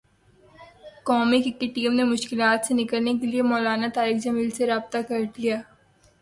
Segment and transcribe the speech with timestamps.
[1.07, 5.57] قومی cricket team نے مشکلات سے نکلنے کیلئے مولانا طارق جمیل سے رابطہ کرلیا